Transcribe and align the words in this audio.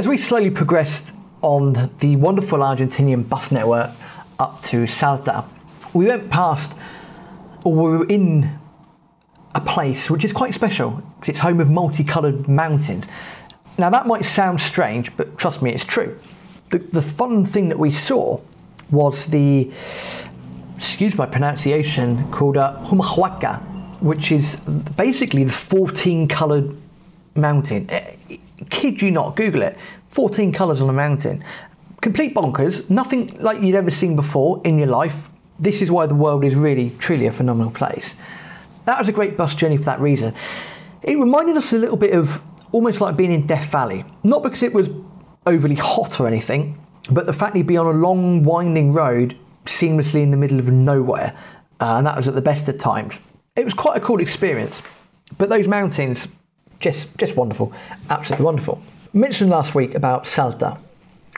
As 0.00 0.08
we 0.08 0.16
slowly 0.16 0.48
progressed 0.48 1.12
on 1.42 1.90
the 1.98 2.16
wonderful 2.16 2.60
Argentinian 2.60 3.28
bus 3.28 3.52
network 3.52 3.90
up 4.38 4.62
to 4.62 4.86
Salta, 4.86 5.44
we 5.92 6.06
went 6.06 6.30
past, 6.30 6.72
or 7.64 7.74
we 7.74 7.98
were 7.98 8.06
in 8.06 8.58
a 9.54 9.60
place 9.60 10.08
which 10.08 10.24
is 10.24 10.32
quite 10.32 10.54
special 10.54 10.92
because 10.92 11.28
it's 11.28 11.38
home 11.40 11.60
of 11.60 11.68
multicoloured 11.68 12.48
mountains. 12.48 13.08
Now, 13.76 13.90
that 13.90 14.06
might 14.06 14.24
sound 14.24 14.62
strange, 14.62 15.14
but 15.18 15.36
trust 15.36 15.60
me, 15.60 15.70
it's 15.70 15.84
true. 15.84 16.18
The, 16.70 16.78
the 16.78 17.02
fun 17.02 17.44
thing 17.44 17.68
that 17.68 17.78
we 17.78 17.90
saw 17.90 18.40
was 18.90 19.26
the, 19.26 19.70
excuse 20.78 21.14
my 21.14 21.26
pronunciation, 21.26 22.30
called 22.30 22.56
uh, 22.56 22.82
Humahuaca, 22.84 23.60
which 24.00 24.32
is 24.32 24.56
basically 24.96 25.44
the 25.44 25.52
14 25.52 26.26
coloured 26.26 26.74
mountain. 27.34 27.90
Kid 28.68 29.00
you 29.00 29.10
not, 29.10 29.36
Google 29.36 29.62
it. 29.62 29.78
14 30.10 30.52
colours 30.52 30.80
on 30.80 30.88
a 30.88 30.92
mountain. 30.92 31.44
Complete 32.00 32.34
bonkers, 32.34 32.88
nothing 32.90 33.36
like 33.40 33.60
you'd 33.62 33.74
ever 33.74 33.90
seen 33.90 34.16
before 34.16 34.60
in 34.64 34.78
your 34.78 34.88
life. 34.88 35.28
This 35.58 35.82
is 35.82 35.90
why 35.90 36.06
the 36.06 36.14
world 36.14 36.44
is 36.44 36.54
really, 36.54 36.90
truly 36.98 37.26
a 37.26 37.32
phenomenal 37.32 37.70
place. 37.70 38.16
That 38.86 38.98
was 38.98 39.08
a 39.08 39.12
great 39.12 39.36
bus 39.36 39.54
journey 39.54 39.76
for 39.76 39.84
that 39.84 40.00
reason. 40.00 40.34
It 41.02 41.18
reminded 41.18 41.56
us 41.56 41.72
a 41.72 41.78
little 41.78 41.96
bit 41.96 42.14
of 42.14 42.42
almost 42.72 43.00
like 43.00 43.16
being 43.16 43.32
in 43.32 43.46
Death 43.46 43.70
Valley. 43.70 44.04
Not 44.24 44.42
because 44.42 44.62
it 44.62 44.72
was 44.72 44.88
overly 45.46 45.74
hot 45.74 46.20
or 46.20 46.26
anything, 46.26 46.78
but 47.10 47.26
the 47.26 47.32
fact 47.32 47.56
you'd 47.56 47.66
be 47.66 47.76
on 47.76 47.86
a 47.86 47.98
long, 47.98 48.42
winding 48.42 48.92
road 48.92 49.36
seamlessly 49.64 50.22
in 50.22 50.30
the 50.30 50.36
middle 50.36 50.58
of 50.58 50.70
nowhere. 50.70 51.36
Uh, 51.80 51.96
and 51.96 52.06
that 52.06 52.16
was 52.16 52.28
at 52.28 52.34
the 52.34 52.42
best 52.42 52.68
of 52.68 52.78
times. 52.78 53.20
It 53.56 53.64
was 53.64 53.74
quite 53.74 53.96
a 53.96 54.00
cool 54.00 54.20
experience. 54.20 54.82
But 55.38 55.48
those 55.48 55.66
mountains, 55.66 56.28
just, 56.80 57.16
just 57.18 57.36
wonderful. 57.36 57.72
Absolutely 58.08 58.44
wonderful. 58.44 58.82
mentioned 59.12 59.50
last 59.50 59.74
week 59.74 59.94
about 59.94 60.26
Salta, 60.26 60.78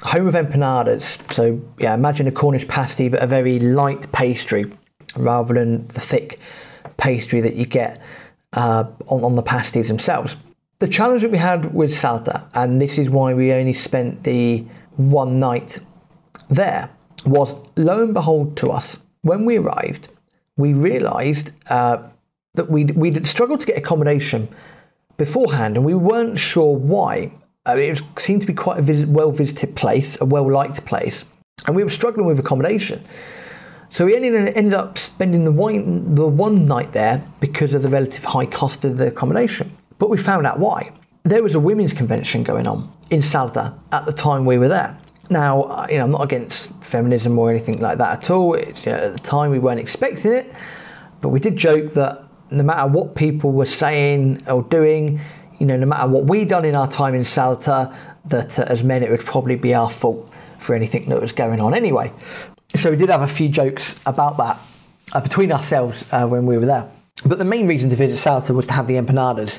home 0.03 0.27
of 0.27 0.35
empanadas. 0.35 1.19
So, 1.33 1.61
yeah, 1.79 1.95
imagine 1.95 2.27
a 2.27 2.33
Cornish 2.33 2.67
pasty, 2.67 3.09
but 3.09 3.23
a 3.23 3.27
very 3.27 3.59
light 3.59 4.11
pastry 4.13 4.73
rather 5.17 5.55
than 5.55 5.89
the 5.89 6.01
thick 6.01 6.41
pastry 6.97 7.41
that 7.41 7.57
you 7.57 7.67
get 7.67 8.01
uh, 8.53 8.85
on, 9.07 9.25
on 9.25 9.37
the 9.37 9.43
pasties 9.43 9.89
themselves. 9.89 10.37
The 10.79 10.89
challenge 10.89 11.23
that 11.23 11.31
we 11.31 11.39
had 11.39 11.75
with 11.75 11.97
Salta, 11.97 12.49
and 12.55 12.81
this 12.81 12.99
is 12.99 13.09
why 13.09 13.35
we 13.35 13.53
only 13.53 13.73
spent 13.73 14.25
the 14.25 14.65
one 14.97 15.39
night 15.39 15.79
there, 16.49 16.91
was 17.25 17.55
lo 17.77 18.03
and 18.03 18.15
behold 18.15 18.57
to 18.59 18.71
us, 18.71 18.97
when 19.23 19.45
we 19.45 19.59
arrived, 19.59 20.09
we 20.57 20.73
realised 20.73 21.53
uh, 21.71 21.99
that 22.55 22.69
we'd, 22.69 22.97
we'd 22.97 23.27
struggled 23.27 23.61
to 23.61 23.67
get 23.67 23.79
accommodation 23.79 24.49
beforehand, 25.17 25.77
and 25.77 25.85
we 25.85 25.95
weren't 25.95 26.39
sure 26.39 26.77
why. 26.77 27.33
Uh, 27.67 27.77
it 27.77 28.03
seemed 28.19 28.41
to 28.41 28.47
be 28.47 28.55
quite 28.55 28.79
a 28.79 28.83
visit, 28.83 29.09
well 29.09 29.31
visited 29.31 29.77
place, 29.77 30.21
a 30.21 30.25
well 30.25 30.51
liked 30.51 30.85
place, 30.85 31.25
and 31.67 31.77
we 31.77 31.85
were 31.85 31.91
struggling 31.91 32.27
with 32.27 32.39
accommodation. 32.39 33.03
So 33.93 34.07
we 34.07 34.17
ended, 34.17 34.55
ended 34.57 34.73
up 34.73 34.97
spending 34.97 35.45
the 35.45 35.53
one, 35.53 36.15
the 36.15 36.27
one 36.27 36.67
night 36.67 36.93
there 36.93 37.23
because 37.41 37.75
of 37.75 37.83
the 37.83 37.91
relative 37.91 38.25
high 38.25 38.47
cost 38.47 38.87
of 38.87 38.97
the 38.97 39.09
accommodation. 39.09 39.77
But 39.99 40.09
we 40.09 40.17
found 40.17 40.47
out 40.47 40.59
why. 40.59 40.93
There 41.25 41.43
was 41.43 41.55
a 41.55 41.61
women's 41.61 41.93
convention 41.93 42.43
going 42.43 42.67
on 42.67 42.91
in 43.11 43.21
Salta 43.21 43.75
at 43.93 44.07
the 44.07 44.13
time 44.13 44.47
we 44.47 44.57
were 44.57 44.69
there. 44.69 44.99
Now, 45.29 45.63
uh, 45.65 45.87
you 45.91 45.99
know, 45.99 46.05
I'm 46.05 46.11
not 46.11 46.23
against 46.23 46.73
feminism 46.83 47.39
or 47.39 47.51
anything 47.51 47.81
like 47.81 47.99
that 47.99 48.25
at 48.25 48.31
all. 48.31 48.59
You 48.59 48.73
know, 48.87 48.93
at 48.93 49.13
the 49.13 49.23
time, 49.23 49.51
we 49.51 49.59
weren't 49.59 49.79
expecting 49.79 50.33
it, 50.33 50.53
but 51.21 51.29
we 51.29 51.39
did 51.39 51.57
joke 51.57 51.93
that 51.93 52.27
no 52.53 52.63
matter 52.63 52.87
what 52.87 53.15
people 53.15 53.53
were 53.53 53.67
saying 53.67 54.43
or 54.47 54.63
doing, 54.63 55.21
you 55.59 55.67
know, 55.67 55.77
no 55.77 55.87
matter 55.87 56.09
what 56.09 56.25
we'd 56.25 56.49
done 56.49 56.65
in 56.65 56.75
our 56.75 56.91
time 56.91 57.15
in 57.15 57.25
Salta, 57.25 57.97
that 58.27 58.59
uh, 58.59 58.63
as 58.63 58.83
men, 58.83 59.03
it 59.03 59.11
would 59.11 59.25
probably 59.25 59.57
be 59.57 59.75
our 59.75 59.91
fault 59.91 60.33
for 60.59 60.75
anything 60.75 61.09
that 61.09 61.21
was 61.21 61.33
going 61.33 61.61
on 61.61 61.75
anyway. 61.75 62.13
So 62.77 62.91
we 62.91 62.97
did 62.97 63.11
have 63.11 63.23
a 63.23 63.29
few 63.29 63.49
jokes 63.49 64.01
about 64.07 64.37
that 64.39 64.59
uh, 65.13 65.21
between 65.21 65.53
ourselves 65.53 66.05
uh, 66.13 66.27
when 66.27 66.47
we 66.47 66.57
were 66.59 66.67
there. 66.67 66.91
But 67.25 67.39
the 67.39 67.45
main 67.45 67.67
reason 67.67 67.91
to 67.91 67.97
visit 67.97 68.17
Salta 68.17 68.55
was 68.55 68.67
to 68.69 68.73
have 68.73 68.87
the 68.87 68.95
empanadas. 68.95 69.59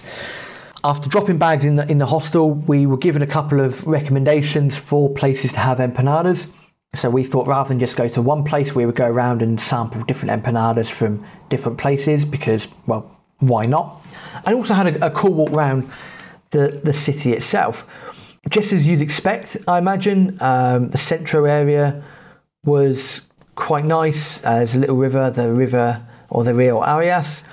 After 0.83 1.07
dropping 1.07 1.37
bags 1.37 1.63
in 1.63 1.77
the, 1.77 1.89
in 1.89 1.97
the 1.97 2.07
hostel, 2.07 2.51
we 2.51 2.85
were 2.85 2.97
given 2.97 3.21
a 3.21 3.27
couple 3.27 3.61
of 3.61 3.85
recommendations 3.87 4.77
for 4.77 5.13
places 5.13 5.53
to 5.53 5.59
have 5.59 5.77
empanadas. 5.77 6.47
So 6.95 7.09
we 7.09 7.23
thought 7.23 7.47
rather 7.47 7.69
than 7.69 7.79
just 7.79 7.95
go 7.95 8.07
to 8.09 8.21
one 8.21 8.43
place, 8.43 8.75
we 8.75 8.85
would 8.85 8.95
go 8.95 9.07
around 9.07 9.41
and 9.41 9.59
sample 9.59 10.03
different 10.03 10.43
empanadas 10.43 10.91
from 10.91 11.25
different 11.49 11.77
places 11.79 12.23
because, 12.23 12.67
well, 12.85 13.19
why 13.39 13.65
not? 13.65 14.01
And 14.45 14.55
also 14.55 14.73
had 14.73 14.87
a, 14.87 15.07
a 15.07 15.11
cool 15.11 15.33
walk 15.33 15.51
around 15.51 15.91
the, 16.51 16.81
the 16.83 16.93
city 16.93 17.33
itself. 17.33 17.85
Just 18.49 18.73
as 18.73 18.87
you'd 18.87 19.01
expect, 19.01 19.57
I 19.67 19.77
imagine, 19.77 20.37
um, 20.41 20.89
the 20.89 20.97
centro 20.97 21.45
area 21.45 22.03
was 22.63 23.21
quite 23.55 23.85
nice. 23.85 24.43
Uh, 24.43 24.57
there's 24.57 24.75
a 24.75 24.79
little 24.79 24.95
river, 24.95 25.31
the 25.31 25.51
river 25.51 26.05
or 26.29 26.43
the 26.43 26.53
Rio 26.53 26.79
Arias, 26.79 27.43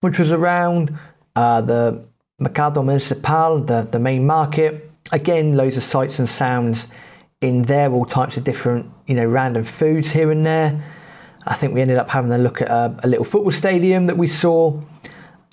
which 0.00 0.18
was 0.18 0.32
around 0.32 0.98
uh, 1.36 1.60
the 1.60 2.06
Mercado 2.38 2.82
Municipal, 2.82 3.60
the, 3.60 3.82
the 3.82 3.98
main 3.98 4.26
market. 4.26 4.90
Again, 5.12 5.56
loads 5.56 5.76
of 5.76 5.82
sights 5.82 6.18
and 6.18 6.28
sounds 6.28 6.86
in 7.40 7.62
there, 7.62 7.92
all 7.92 8.04
types 8.04 8.36
of 8.36 8.44
different, 8.44 8.92
you 9.06 9.14
know, 9.14 9.24
random 9.24 9.64
foods 9.64 10.10
here 10.10 10.30
and 10.30 10.44
there. 10.44 10.84
I 11.46 11.54
think 11.54 11.72
we 11.72 11.80
ended 11.80 11.98
up 11.98 12.10
having 12.10 12.32
a 12.32 12.38
look 12.38 12.60
at 12.60 12.68
a, 12.68 12.98
a 13.02 13.08
little 13.08 13.24
football 13.24 13.52
stadium 13.52 14.06
that 14.06 14.18
we 14.18 14.26
saw 14.26 14.80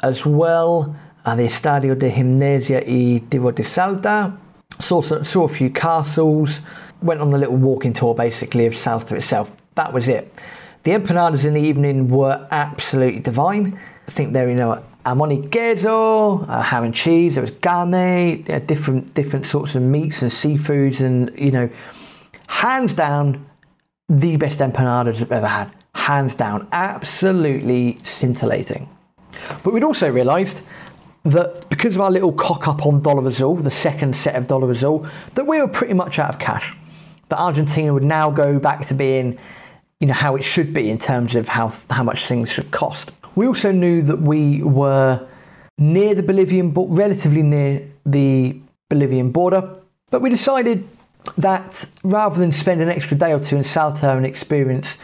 as 0.01 0.25
well. 0.25 0.96
Uh, 1.25 1.35
the 1.35 1.44
Estadio 1.44 1.97
de 1.97 2.12
Gimnasia 2.12 2.84
y 2.85 3.23
Tiro 3.29 3.51
de 3.51 3.63
Salta. 3.63 4.38
Saw, 4.79 5.01
saw 5.01 5.44
a 5.44 5.47
few 5.47 5.69
castles 5.69 6.59
went 7.01 7.22
on 7.22 7.29
the 7.29 7.38
little 7.38 7.56
walking 7.56 7.94
tour 7.94 8.16
basically 8.16 8.66
of 8.66 8.75
Salta 8.75 9.16
itself. 9.16 9.52
That 9.75 9.94
was 9.94 10.07
it. 10.07 10.34
The 10.84 10.91
empanadas 10.91 11.46
in 11.46 11.53
the 11.53 11.62
evening 11.62 12.09
were 12.09 12.47
absolutely 12.52 13.19
divine. 13.19 13.79
I 14.07 14.12
think 14.12 14.34
they're, 14.34 14.50
you 14.50 14.56
know, 14.56 14.84
amoni 15.06 15.50
queso, 15.52 16.44
uh, 16.46 16.62
ham 16.62 16.84
and 16.84 16.96
cheese, 16.96 17.36
there 17.36 17.42
was 17.42 17.52
carne, 17.62 18.44
uh, 18.50 18.60
different, 18.60 19.14
different 19.14 19.46
sorts 19.46 19.76
of 19.76 19.82
meats 19.82 20.22
and 20.22 20.32
seafoods, 20.32 21.02
and, 21.02 21.32
you 21.38 21.52
know, 21.52 21.70
hands 22.48 22.94
down, 22.94 23.46
the 24.10 24.36
best 24.38 24.60
empanadas 24.60 25.22
I've 25.22 25.32
ever 25.32 25.48
had. 25.48 25.72
Hands 25.94 26.34
down, 26.36 26.68
absolutely 26.72 28.00
scintillating. 28.04 28.90
But 29.64 29.74
we'd 29.74 29.84
also 29.84 30.12
realised 30.12 30.62
that 31.24 31.70
because 31.70 31.96
of 31.96 32.02
our 32.02 32.12
little 32.12 32.32
cock 32.34 32.68
up 32.68 32.86
on 32.86 33.02
Dollar 33.02 33.28
Azul, 33.28 33.56
the 33.56 33.72
second 33.72 34.16
set 34.16 34.36
of 34.36 34.48
Dollar 34.48 34.70
Azul, 34.72 35.08
that 35.34 35.48
we 35.48 35.60
were 35.60 35.68
pretty 35.68 35.94
much 35.94 36.20
out 36.20 36.30
of 36.30 36.40
cash 36.40 36.76
that 37.30 37.40
Argentina 37.40 37.94
would 37.94 38.04
now 38.04 38.30
go 38.30 38.60
back 38.60 38.86
to 38.88 38.94
being, 38.94 39.38
you 40.00 40.08
know, 40.08 40.14
how 40.14 40.36
it 40.36 40.44
should 40.44 40.74
be 40.74 40.90
in 40.90 40.98
terms 40.98 41.36
of 41.36 41.48
how 41.48 41.74
how 41.90 42.04
much 42.04 42.26
things 42.28 42.52
should 42.52 42.72
cost. 42.72 43.12
We 43.35 43.47
also 43.47 43.72
knew 43.72 44.01
that 44.03 44.22
we 44.22 44.63
were 44.63 45.28
near 45.78 46.16
the 46.16 46.23
Bolivian, 46.23 46.72
but 46.72 46.85
relatively 46.90 47.44
near 47.44 47.88
the 48.06 48.57
Bolivian 48.90 49.31
border, 49.31 49.69
but 50.09 50.22
we 50.22 50.29
decided 50.29 50.88
that 51.38 51.85
rather 52.03 52.40
than 52.40 52.51
spend 52.51 52.81
an 52.81 52.90
extra 52.90 53.18
day 53.18 53.34
or 53.34 53.40
two 53.40 53.57
in 53.57 53.63
Salta 53.63 54.12
and 54.12 54.25
experience 54.25 54.97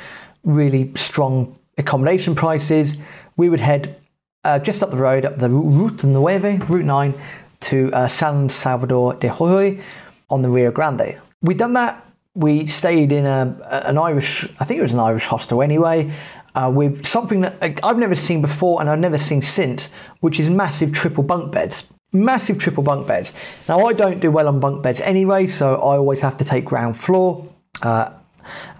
really 0.44 0.92
strong 0.96 1.58
accommodation 1.78 2.36
prices, 2.36 2.96
we 3.38 3.50
would 3.50 3.60
head 3.60 3.98
uh, 4.44 4.60
just 4.60 4.82
up 4.82 4.92
the 4.92 4.98
road, 4.98 5.26
up 5.26 5.40
the 5.40 5.50
Route 5.50 6.04
Nueve, 6.04 6.70
Route 6.70 6.86
9, 6.86 7.14
to 7.62 7.92
uh, 7.92 8.08
San 8.08 8.50
Salvador 8.50 9.16
de 9.16 9.30
Jujuy 9.30 9.82
on 10.30 10.42
the 10.42 10.50
Rio 10.50 10.72
Grande. 10.72 11.20
We'd 11.42 11.58
done 11.58 11.74
that 11.74 12.06
we 12.34 12.66
stayed 12.66 13.12
in 13.12 13.26
a, 13.26 13.58
an 13.86 13.98
Irish, 13.98 14.48
I 14.60 14.66
think 14.66 14.80
it 14.80 14.84
was 14.84 14.94
an 14.94 15.00
Irish 15.00 15.26
hostel 15.26 15.62
anyway, 15.62 16.12
uh, 16.56 16.72
with 16.74 17.06
something 17.06 17.42
that 17.42 17.80
I've 17.84 17.98
never 17.98 18.16
seen 18.16 18.42
before 18.42 18.82
and 18.82 18.90
I've 18.90 19.00
never 19.00 19.18
seen 19.18 19.42
since, 19.42 19.90
which 20.20 20.40
is 20.40 20.50
massive 20.50 20.92
triple 20.92 21.24
bunk 21.24 21.52
beds. 21.52 21.86
Massive 22.14 22.60
triple 22.60 22.84
bunk 22.84 23.08
beds. 23.08 23.32
Now, 23.70 23.86
I 23.86 23.94
don't 23.94 24.20
do 24.20 24.32
well 24.32 24.48
on 24.48 24.60
bunk 24.60 24.84
beds 24.84 25.00
anyway, 25.00 25.48
so 25.48 25.76
I 25.76 25.96
always 25.98 26.20
have 26.22 26.38
to 26.38 26.46
take 26.46 26.66
ground 26.66 26.98
floor. 26.98 27.48
Uh, 27.82 28.12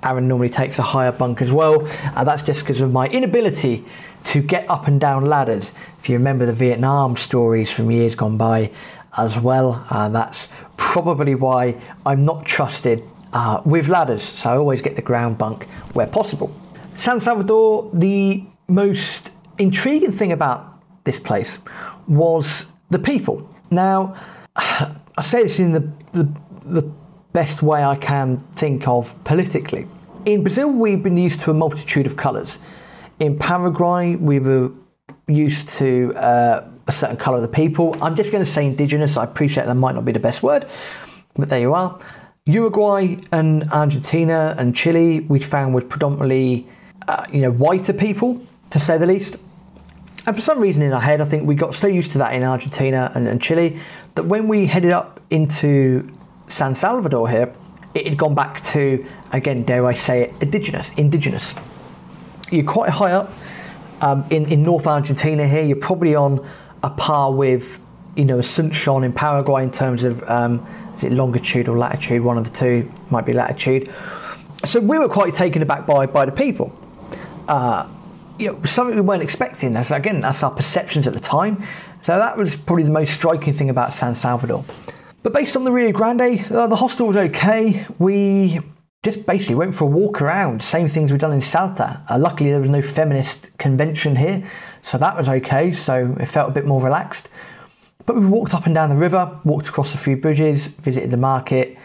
Aaron 0.04 0.28
normally 0.28 0.50
takes 0.50 0.80
a 0.80 0.84
higher 0.84 1.12
bunk 1.12 1.42
as 1.42 1.52
well. 1.52 1.88
Uh, 2.16 2.24
that's 2.24 2.42
just 2.42 2.62
because 2.62 2.82
of 2.82 2.92
my 2.92 3.08
inability 3.08 3.86
to 4.26 4.42
get 4.42 4.70
up 4.70 4.88
and 4.88 5.00
down 5.00 5.26
ladders. 5.26 5.72
If 6.00 6.10
you 6.10 6.18
remember 6.18 6.46
the 6.46 6.54
Vietnam 6.54 7.16
stories 7.16 7.72
from 7.72 7.90
years 7.90 8.16
gone 8.16 8.38
by 8.38 8.72
as 9.18 9.38
well, 9.38 9.86
uh, 9.90 10.10
that's 10.10 10.50
probably 10.78 11.36
why 11.36 11.80
I'm 12.06 12.26
not 12.26 12.46
trusted 12.46 13.04
uh, 13.34 13.62
with 13.64 13.88
ladders, 13.88 14.24
so 14.24 14.50
I 14.50 14.58
always 14.58 14.82
get 14.82 14.96
the 14.96 15.02
ground 15.02 15.38
bunk 15.38 15.66
where 15.94 16.08
possible. 16.08 16.54
San 16.96 17.20
Salvador, 17.20 17.90
the 17.94 18.44
most 18.68 19.32
intriguing 19.58 20.12
thing 20.12 20.32
about 20.32 20.82
this 21.04 21.20
place 21.20 21.60
was 22.08 22.68
the 22.90 23.00
people. 23.00 23.50
Now, 23.70 24.16
I 24.56 25.24
say 25.24 25.44
this 25.44 25.60
in 25.60 25.72
the, 25.72 25.92
the, 26.12 26.32
the 26.66 26.92
best 27.34 27.62
way 27.62 27.84
I 27.84 27.96
can 27.96 28.44
think 28.54 28.88
of 28.88 29.22
politically. 29.24 29.88
In 30.26 30.44
Brazil, 30.44 30.70
we've 30.70 31.02
been 31.02 31.18
used 31.18 31.42
to 31.42 31.52
a 31.52 31.54
multitude 31.54 32.06
of 32.06 32.16
colours. 32.16 32.60
In 33.20 33.38
Paraguay, 33.38 34.16
we 34.16 34.40
were 34.40 34.72
used 35.28 35.70
to 35.70 36.14
uh, 36.16 36.68
a 36.88 36.92
certain 36.92 37.18
colour 37.18 37.38
of 37.38 37.42
the 37.42 37.48
people. 37.48 37.96
I'm 38.02 38.16
just 38.16 38.32
going 38.32 38.44
to 38.44 38.50
say 38.50 38.66
indigenous. 38.66 39.18
I 39.18 39.24
appreciate 39.24 39.66
that 39.66 39.76
might 39.76 39.96
not 39.96 40.06
be 40.06 40.12
the 40.12 40.20
best 40.20 40.44
word, 40.44 40.68
but 41.36 41.50
there 41.50 41.60
you 41.60 41.74
are. 41.74 42.00
Uruguay 42.46 43.18
and 43.32 43.70
Argentina 43.72 44.56
and 44.58 44.76
Chile, 44.76 45.22
we 45.22 45.40
found 45.40 45.74
were 45.74 45.82
predominantly, 45.82 46.68
uh, 47.08 47.26
you 47.32 47.42
know, 47.42 47.52
whiter 47.52 47.94
people, 47.94 48.46
to 48.70 48.80
say 48.80 48.98
the 48.98 49.06
least. 49.06 49.38
And 50.26 50.36
for 50.36 50.42
some 50.42 50.60
reason 50.60 50.84
in 50.84 50.94
our 50.94 51.02
head, 51.02 51.20
I 51.20 51.26
think 51.26 51.48
we 51.48 51.56
got 51.56 51.74
so 51.74 51.88
used 51.88 52.12
to 52.12 52.20
that 52.20 52.34
in 52.34 52.44
Argentina 52.44 53.12
and, 53.16 53.28
and 53.28 53.42
Chile 53.42 53.80
that 54.16 54.26
when 54.26 54.48
we 54.48 54.68
headed 54.68 54.92
up 54.92 55.20
into 55.30 56.08
San 56.48 56.76
Salvador 56.76 57.30
here, 57.30 57.54
it 57.94 58.08
had 58.08 58.18
gone 58.18 58.36
back 58.36 58.64
to, 58.66 59.06
again, 59.32 59.64
dare 59.64 59.86
I 59.86 59.94
say 59.94 60.24
it, 60.24 60.34
indigenous. 60.42 60.92
Indigenous. 60.96 61.54
You're 62.52 62.66
quite 62.66 62.90
high 62.90 63.14
up 63.14 63.34
um, 64.02 64.26
in, 64.30 64.46
in 64.46 64.64
North 64.64 64.88
Argentina 64.88 65.48
here. 65.48 65.64
You're 65.64 65.78
probably 65.78 66.16
on 66.16 66.48
a 66.84 66.90
par 66.90 67.34
with, 67.34 67.80
you 68.16 68.26
know, 68.26 68.38
Asuncion 68.38 69.04
in 69.04 69.14
Paraguay 69.14 69.64
in 69.64 69.72
terms 69.72 70.04
of, 70.04 70.24
um, 70.30 70.66
is 70.96 71.04
it 71.04 71.12
longitude 71.12 71.68
or 71.68 71.78
latitude? 71.78 72.22
One 72.22 72.38
of 72.38 72.46
the 72.46 72.52
two 72.52 72.92
might 73.10 73.26
be 73.26 73.34
latitude. 73.34 73.92
So 74.66 74.80
we 74.80 75.00
were 75.00 75.10
quite 75.10 75.34
taken 75.34 75.62
aback 75.62 75.86
by, 75.86 76.06
by 76.06 76.26
the 76.26 76.32
people. 76.32 76.78
Uh, 77.52 77.86
you 78.40 78.50
know, 78.50 78.64
something 78.64 78.96
we 78.96 79.02
weren't 79.02 79.22
expecting. 79.22 79.74
That's 79.74 79.92
again, 79.92 80.22
that's 80.22 80.42
our 80.42 80.52
perceptions 80.52 81.06
at 81.06 81.14
the 81.14 81.20
time. 81.20 81.64
So 82.04 82.18
that 82.18 82.38
was 82.38 82.56
probably 82.56 82.84
the 82.86 82.92
most 82.92 83.14
striking 83.14 83.54
thing 83.54 83.70
about 83.70 83.94
San 83.94 84.16
Salvador. 84.16 84.64
But 85.22 85.34
based 85.34 85.58
on 85.58 85.66
the 85.66 85.72
Rio 85.72 85.92
Grande, 85.92 86.46
uh, 86.50 86.68
the 86.68 86.78
hostel 86.78 87.08
was 87.08 87.18
okay. 87.18 87.86
We 88.00 88.62
just 89.04 89.26
basically 89.26 89.56
went 89.56 89.76
for 89.76 89.84
a 89.84 89.88
walk 89.88 90.22
around, 90.22 90.64
same 90.64 90.88
things 90.88 91.12
we've 91.12 91.20
done 91.20 91.34
in 91.34 91.42
Salta. 91.42 92.02
Uh, 92.10 92.18
luckily, 92.18 92.52
there 92.52 92.62
was 92.62 92.70
no 92.70 92.82
feminist 92.82 93.58
convention 93.58 94.16
here, 94.16 94.50
so 94.82 94.98
that 94.98 95.18
was 95.18 95.28
okay. 95.28 95.74
So 95.74 96.16
it 96.22 96.28
felt 96.28 96.50
a 96.50 96.54
bit 96.54 96.66
more 96.66 96.82
relaxed. 96.82 97.28
But 98.06 98.16
we 98.16 98.26
walked 98.26 98.54
up 98.54 98.66
and 98.66 98.74
down 98.74 98.90
the 98.90 98.96
river, 98.96 99.40
walked 99.44 99.68
across 99.68 99.94
a 99.94 99.98
few 99.98 100.16
bridges, 100.16 100.68
visited 100.68 101.12
the 101.12 101.18
market, 101.18 101.78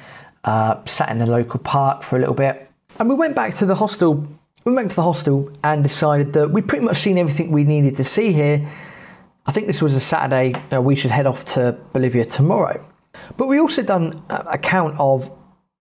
uh, 0.44 0.84
sat 0.84 1.08
in 1.10 1.18
the 1.18 1.26
local 1.26 1.58
park 1.58 2.04
for 2.04 2.16
a 2.16 2.20
little 2.20 2.34
bit, 2.34 2.70
and 3.00 3.08
we 3.08 3.16
went 3.16 3.34
back 3.34 3.52
to 3.54 3.66
the 3.66 3.74
hostel. 3.74 4.28
We 4.66 4.72
went 4.72 4.90
to 4.90 4.96
the 4.96 5.02
hostel 5.02 5.48
and 5.62 5.84
decided 5.84 6.32
that 6.32 6.50
we'd 6.50 6.66
pretty 6.66 6.84
much 6.84 6.96
seen 6.96 7.18
everything 7.18 7.52
we 7.52 7.62
needed 7.62 7.94
to 7.98 8.04
see 8.04 8.32
here. 8.32 8.68
I 9.46 9.52
think 9.52 9.68
this 9.68 9.80
was 9.80 9.94
a 9.94 10.00
Saturday. 10.00 10.54
Uh, 10.72 10.82
we 10.82 10.96
should 10.96 11.12
head 11.12 11.24
off 11.24 11.44
to 11.54 11.78
Bolivia 11.92 12.24
tomorrow. 12.24 12.84
But 13.36 13.46
we 13.46 13.60
also 13.60 13.82
done 13.82 14.24
a 14.28 14.58
count 14.58 14.96
of 14.98 15.30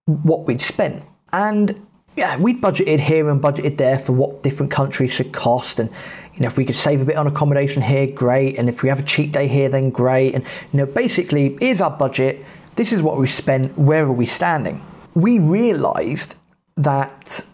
what 0.06 0.46
we'd 0.46 0.62
spent. 0.62 1.04
And 1.34 1.88
yeah, 2.16 2.38
we'd 2.38 2.62
budgeted 2.62 3.00
here 3.00 3.28
and 3.28 3.42
budgeted 3.42 3.78
there 3.78 3.98
for 3.98 4.14
what 4.14 4.44
different 4.44 4.72
countries 4.72 5.12
should 5.12 5.34
cost. 5.34 5.80
And, 5.80 5.90
you 6.36 6.42
know, 6.42 6.48
if 6.48 6.56
we 6.56 6.64
could 6.64 6.76
save 6.76 7.02
a 7.02 7.06
bit 7.06 7.16
on 7.16 7.26
accommodation 7.26 7.82
here, 7.82 8.06
great. 8.06 8.56
And 8.60 8.70
if 8.70 8.84
we 8.84 8.90
have 8.90 9.00
a 9.00 9.04
cheap 9.04 9.32
day 9.32 9.48
here, 9.48 9.68
then 9.68 9.90
great. 9.90 10.36
And, 10.36 10.44
you 10.72 10.78
know, 10.78 10.86
basically, 10.86 11.58
here's 11.60 11.82
our 11.82 11.90
budget. 11.90 12.46
This 12.76 12.94
is 12.94 13.02
what 13.02 13.18
we 13.18 13.26
spent. 13.26 13.80
Where 13.80 14.04
are 14.04 14.12
we 14.12 14.28
standing? 14.28 14.86
We 15.16 15.40
realised 15.40 16.36
that 16.78 17.46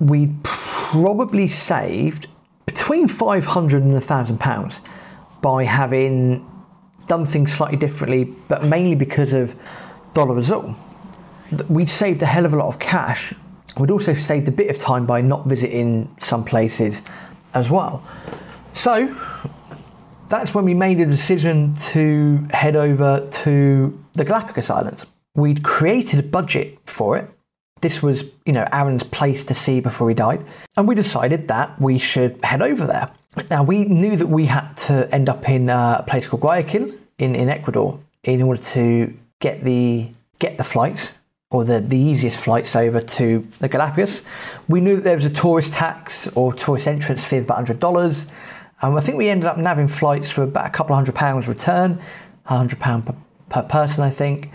we'd 0.00 0.42
probably 0.42 1.46
saved 1.46 2.26
between 2.66 3.06
500 3.06 3.82
and 3.82 3.92
1,000 3.92 4.38
pounds 4.40 4.80
by 5.42 5.64
having 5.64 6.46
done 7.06 7.26
things 7.26 7.52
slightly 7.52 7.76
differently, 7.76 8.24
but 8.48 8.64
mainly 8.64 8.94
because 8.94 9.32
of 9.32 9.54
Dollar 10.14 10.38
Azul. 10.38 10.74
We'd 11.68 11.88
saved 11.88 12.22
a 12.22 12.26
hell 12.26 12.46
of 12.46 12.52
a 12.52 12.56
lot 12.56 12.68
of 12.68 12.78
cash. 12.78 13.34
We'd 13.76 13.90
also 13.90 14.14
saved 14.14 14.48
a 14.48 14.52
bit 14.52 14.70
of 14.70 14.78
time 14.78 15.06
by 15.06 15.20
not 15.20 15.46
visiting 15.46 16.14
some 16.18 16.44
places 16.44 17.02
as 17.54 17.70
well. 17.70 18.02
So 18.72 19.14
that's 20.28 20.54
when 20.54 20.64
we 20.64 20.74
made 20.74 21.00
a 21.00 21.06
decision 21.06 21.74
to 21.74 22.46
head 22.50 22.76
over 22.76 23.28
to 23.28 24.04
the 24.14 24.24
Galapagos 24.24 24.70
Islands. 24.70 25.06
We'd 25.34 25.62
created 25.62 26.20
a 26.20 26.22
budget 26.22 26.78
for 26.86 27.16
it. 27.16 27.28
This 27.80 28.02
was, 28.02 28.24
you 28.44 28.52
know, 28.52 28.66
Aaron's 28.72 29.02
place 29.02 29.44
to 29.44 29.54
see 29.54 29.80
before 29.80 30.08
he 30.08 30.14
died. 30.14 30.44
And 30.76 30.86
we 30.86 30.94
decided 30.94 31.48
that 31.48 31.80
we 31.80 31.98
should 31.98 32.38
head 32.44 32.62
over 32.62 32.86
there. 32.86 33.10
Now, 33.48 33.62
we 33.62 33.84
knew 33.84 34.16
that 34.16 34.26
we 34.26 34.46
had 34.46 34.74
to 34.88 35.08
end 35.14 35.28
up 35.28 35.48
in 35.48 35.70
uh, 35.70 35.98
a 36.00 36.02
place 36.02 36.26
called 36.26 36.42
Guayaquil, 36.42 36.92
in, 37.20 37.34
in 37.36 37.48
Ecuador 37.48 38.00
in 38.24 38.42
order 38.42 38.60
to 38.60 39.14
get 39.38 39.62
the 39.62 40.08
get 40.38 40.56
the 40.56 40.64
flights 40.64 41.18
or 41.50 41.64
the, 41.64 41.80
the 41.80 41.98
easiest 41.98 42.42
flights 42.42 42.74
over 42.74 43.00
to 43.00 43.46
the 43.58 43.68
Galapagos. 43.68 44.22
We 44.68 44.80
knew 44.80 44.96
that 44.96 45.04
there 45.04 45.16
was 45.16 45.24
a 45.24 45.30
tourist 45.30 45.74
tax 45.74 46.28
or 46.28 46.52
tourist 46.52 46.88
entrance 46.88 47.26
fee 47.26 47.38
of 47.38 47.44
about 47.44 47.56
hundred 47.56 47.78
dollars. 47.78 48.26
And 48.82 48.96
I 48.96 49.02
think 49.02 49.18
we 49.18 49.28
ended 49.28 49.46
up 49.46 49.58
nabbing 49.58 49.88
flights 49.88 50.30
for 50.30 50.42
about 50.42 50.66
a 50.66 50.70
couple 50.70 50.94
of 50.94 50.96
hundred 50.96 51.14
pounds 51.14 51.46
return, 51.46 52.00
hundred 52.44 52.80
pound 52.80 53.06
per, 53.06 53.14
per 53.50 53.62
person, 53.62 54.02
I 54.02 54.10
think, 54.10 54.50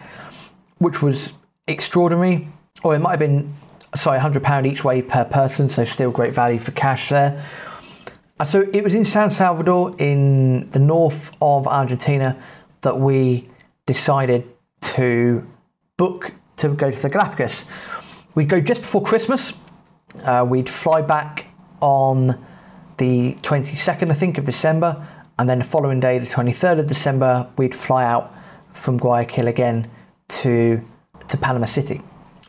which 0.80 1.01
was 1.01 1.31
extraordinary. 1.68 2.48
Or 2.83 2.95
it 2.95 3.00
might 3.00 3.12
have 3.12 3.19
been 3.19 3.54
sorry, 3.95 4.19
hundred 4.19 4.44
pound 4.44 4.66
each 4.66 4.83
way 4.83 5.01
per 5.01 5.25
person, 5.25 5.69
so 5.69 5.86
still 5.86 6.12
great 6.12 6.33
value 6.33 6.60
for 6.60 6.72
cash 6.72 7.10
there. 7.10 7.45
And 8.39 8.48
so 8.48 8.68
it 8.74 8.83
was 8.83 8.94
in 8.94 9.06
San 9.06 9.30
Salvador, 9.30 9.95
in 9.98 10.69
the 10.72 10.80
north 10.80 11.31
of 11.42 11.68
Argentina, 11.68 12.42
that 12.81 13.00
we 13.00 13.50
decided 13.86 14.50
to 14.81 15.48
book 15.98 16.33
to 16.57 16.69
go 16.69 16.92
to 16.92 17.01
the 17.01 17.10
Galapagos. 17.10 17.66
We'd 18.33 18.50
go 18.50 18.60
just 18.60 18.81
before 18.81 19.04
Christmas. 19.04 19.54
Uh, 20.24 20.45
we'd 20.48 20.69
fly 20.69 21.01
back 21.01 21.45
on 21.81 22.45
the 22.98 23.36
22nd, 23.42 24.12
I 24.12 24.13
think, 24.13 24.38
of 24.38 24.45
December, 24.45 25.06
and 25.38 25.50
then 25.50 25.60
the 25.60 25.66
following 25.66 26.00
day, 26.00 26.18
the 26.19 26.25
23rd 26.25 26.80
of 26.80 26.88
December, 26.88 27.50
we'd 27.57 27.75
fly 27.75 28.06
out 28.06 28.33
from 28.74 28.98
Guayaquil 28.98 29.48
again 29.48 29.89
to 30.27 30.83
to 31.27 31.38
Panama 31.38 31.66
City. 31.66 32.01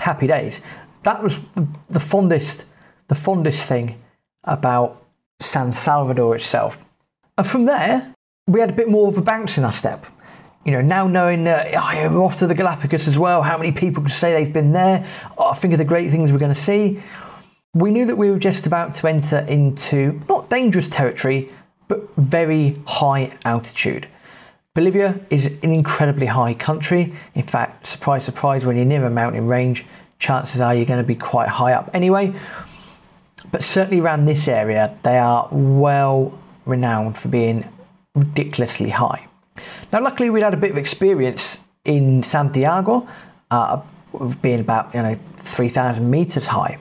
Happy 0.07 0.29
days. 0.29 0.61
That 1.03 1.21
was 1.21 1.35
the, 1.57 1.67
the 1.89 1.99
fondest, 1.99 2.65
the 3.09 3.17
fondest 3.17 3.69
thing 3.69 4.01
about 4.45 5.05
San 5.41 5.73
Salvador 5.73 6.37
itself. 6.37 6.85
And 7.37 7.45
from 7.45 7.65
there, 7.65 8.15
we 8.47 8.61
had 8.61 8.71
a 8.71 8.73
bit 8.73 8.89
more 8.89 9.09
of 9.09 9.19
a 9.19 9.21
bounce 9.21 9.59
in 9.59 9.65
our 9.65 9.73
step. 9.73 10.07
You 10.65 10.71
know, 10.71 10.81
now 10.81 11.09
knowing 11.09 11.43
that 11.45 11.75
oh, 11.75 12.09
we're 12.13 12.23
off 12.23 12.39
to 12.39 12.47
the 12.47 12.55
Galapagos 12.55 13.09
as 13.09 13.19
well, 13.19 13.43
how 13.43 13.59
many 13.59 13.73
people 13.73 14.01
can 14.01 14.13
say 14.13 14.33
they've 14.33 14.53
been 14.53 14.73
there? 14.73 15.05
Oh, 15.37 15.55
think 15.55 15.75
of 15.75 15.79
the 15.79 15.85
great 15.85 16.13
things 16.13 16.31
we're 16.31 16.39
going 16.39 16.55
to 16.55 16.61
see. 16.61 17.03
We 17.75 17.91
knew 17.91 18.07
that 18.07 18.15
we 18.15 18.31
were 18.31 18.39
just 18.39 18.65
about 18.65 18.95
to 18.95 19.09
enter 19.09 19.39
into 19.39 20.23
not 20.29 20.49
dangerous 20.49 20.87
territory, 20.87 21.51
but 21.89 22.15
very 22.17 22.81
high 22.87 23.37
altitude. 23.45 24.07
Bolivia 24.77 25.19
is 25.31 25.47
an 25.47 25.73
incredibly 25.73 26.27
high 26.27 26.53
country. 26.53 27.15
In 27.35 27.45
fact, 27.45 27.87
surprise, 27.87 28.27
surprise, 28.27 28.63
when 28.63 28.77
you're 28.77 28.85
near 28.85 29.07
a 29.07 29.11
mountain 29.11 29.47
range, 29.47 29.87
chances 30.19 30.61
are 30.61 30.75
you're 30.75 30.85
going 30.85 31.01
to 31.01 31.07
be 31.07 31.15
quite 31.15 31.49
high 31.49 31.73
up 31.73 31.89
anyway. 31.95 32.35
But 33.51 33.65
certainly 33.65 34.03
around 34.03 34.27
this 34.27 34.47
area, 34.49 34.95
they 35.03 35.17
are 35.17 35.49
well 35.51 36.39
renowned 36.67 37.17
for 37.17 37.29
being 37.29 37.67
ridiculously 38.15 38.91
high. 38.91 39.27
Now, 39.95 40.03
luckily, 40.03 40.29
we'd 40.29 40.43
had 40.43 40.53
a 40.53 40.59
bit 40.59 40.73
of 40.73 40.77
experience 40.77 41.59
in 41.87 42.23
Santiago, 42.23 43.09
uh, 43.51 43.81
being 44.43 44.61
about 44.61 44.95
you 44.95 45.01
know 45.01 45.19
3,000 45.39 46.11
meters 46.11 46.49
high, 46.49 46.77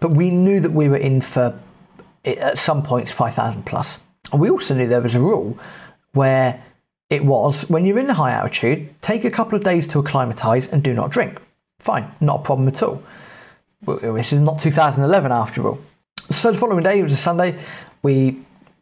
but 0.00 0.10
we 0.10 0.28
knew 0.28 0.60
that 0.60 0.72
we 0.72 0.86
were 0.90 0.98
in 0.98 1.22
for 1.22 1.58
at 2.26 2.58
some 2.58 2.82
points 2.82 3.10
5,000 3.10 3.64
plus. 3.64 3.96
And 4.32 4.38
we 4.42 4.50
also 4.50 4.74
knew 4.74 4.86
there 4.86 5.00
was 5.00 5.14
a 5.14 5.20
rule 5.20 5.58
where 6.12 6.62
it 7.10 7.24
was 7.24 7.68
when 7.70 7.84
you're 7.84 7.98
in 7.98 8.08
high 8.10 8.32
altitude, 8.32 8.94
take 9.00 9.24
a 9.24 9.30
couple 9.30 9.56
of 9.56 9.64
days 9.64 9.86
to 9.88 9.98
acclimatise 9.98 10.68
and 10.68 10.82
do 10.82 10.92
not 10.92 11.10
drink. 11.10 11.40
Fine, 11.80 12.12
not 12.20 12.40
a 12.40 12.42
problem 12.42 12.68
at 12.68 12.82
all. 12.82 13.02
This 13.86 14.32
is 14.32 14.40
not 14.40 14.58
2011 14.58 15.32
after 15.32 15.66
all. 15.66 15.78
So 16.30 16.52
the 16.52 16.58
following 16.58 16.82
day, 16.82 16.98
it 16.98 17.02
was 17.02 17.12
a 17.12 17.16
Sunday, 17.16 17.58
we 18.02 18.38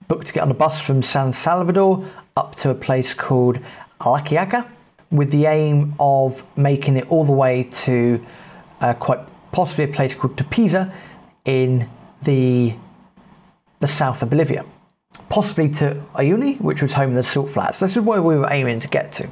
booked 0.08 0.26
to 0.28 0.32
get 0.32 0.42
on 0.42 0.50
a 0.50 0.54
bus 0.54 0.80
from 0.80 1.02
San 1.02 1.32
Salvador 1.32 2.04
up 2.36 2.54
to 2.56 2.70
a 2.70 2.74
place 2.74 3.14
called 3.14 3.58
La 4.04 4.22
with 5.10 5.30
the 5.30 5.46
aim 5.46 5.94
of 6.00 6.42
making 6.56 6.96
it 6.96 7.06
all 7.08 7.24
the 7.24 7.32
way 7.32 7.62
to 7.62 8.24
uh, 8.80 8.94
quite 8.94 9.20
possibly 9.52 9.84
a 9.84 9.88
place 9.88 10.14
called 10.14 10.36
Tupiza 10.36 10.92
in 11.44 11.88
the, 12.22 12.74
the 13.80 13.86
south 13.86 14.22
of 14.22 14.30
Bolivia. 14.30 14.64
Possibly 15.36 15.68
to 15.68 16.02
Uyuni, 16.14 16.58
which 16.62 16.80
was 16.80 16.94
home 16.94 17.10
of 17.10 17.16
the 17.16 17.22
salt 17.22 17.50
flats. 17.50 17.80
This 17.80 17.94
is 17.94 18.02
where 18.02 18.22
we 18.22 18.36
were 18.38 18.50
aiming 18.50 18.80
to 18.80 18.88
get 18.88 19.12
to. 19.12 19.28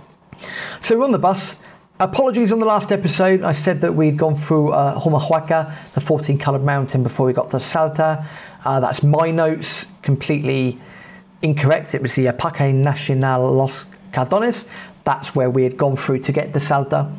So 0.82 0.98
we're 0.98 1.04
on 1.04 1.12
the 1.12 1.18
bus. 1.18 1.56
Apologies 1.98 2.52
on 2.52 2.58
the 2.58 2.66
last 2.66 2.92
episode. 2.92 3.42
I 3.42 3.52
said 3.52 3.80
that 3.80 3.94
we'd 3.94 4.18
gone 4.18 4.36
through 4.36 4.72
uh, 4.72 5.00
Humahuaca, 5.00 5.92
the 5.94 6.02
14 6.02 6.36
coloured 6.36 6.62
mountain, 6.62 7.02
before 7.02 7.24
we 7.24 7.32
got 7.32 7.48
to 7.52 7.58
Salta. 7.58 8.28
Uh, 8.66 8.80
that's 8.80 9.02
my 9.02 9.30
notes, 9.30 9.86
completely 10.02 10.78
incorrect. 11.40 11.94
It 11.94 12.02
was 12.02 12.14
the 12.16 12.30
Parque 12.34 12.60
Nacional 12.60 13.50
Los 13.54 13.86
Cardones. 14.12 14.68
That's 15.04 15.34
where 15.34 15.48
we 15.48 15.62
had 15.62 15.78
gone 15.78 15.96
through 15.96 16.18
to 16.18 16.32
get 16.32 16.52
to 16.52 16.60
Salta. 16.60 17.10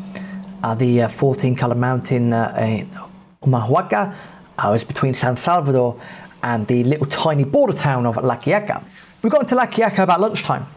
Uh, 0.61 0.75
the 0.75 1.01
uh, 1.01 1.07
14 1.07 1.55
coloured 1.55 1.79
mountain 1.79 2.33
uh, 2.33 2.85
Humahuaca 3.41 4.15
uh, 4.59 4.69
was 4.69 4.83
between 4.83 5.15
San 5.15 5.37
Salvador 5.37 5.99
and 6.45 6.67
the 6.67 6.83
little 6.83 7.07
tiny 7.07 7.43
border 7.43 7.73
town 7.73 8.05
of 8.05 8.17
La 8.23 8.37
Quiaca. 8.37 8.83
We 9.23 9.31
got 9.31 9.41
into 9.41 9.55
La 9.55 9.65
Quiaca 9.65 10.03
about 10.03 10.21
lunchtime. 10.21 10.67